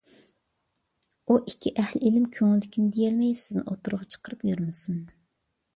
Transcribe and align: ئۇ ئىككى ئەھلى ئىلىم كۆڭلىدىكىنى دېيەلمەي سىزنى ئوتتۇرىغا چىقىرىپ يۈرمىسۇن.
ئۇ 1.27 1.35
ئىككى 1.51 1.73
ئەھلى 1.83 2.01
ئىلىم 2.09 2.25
كۆڭلىدىكىنى 2.39 2.93
دېيەلمەي 2.97 3.37
سىزنى 3.43 3.65
ئوتتۇرىغا 3.67 4.09
چىقىرىپ 4.15 4.47
يۈرمىسۇن. 4.53 5.05